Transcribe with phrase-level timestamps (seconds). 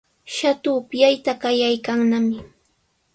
[0.35, 2.37] Shatu upyayta qallaykannami.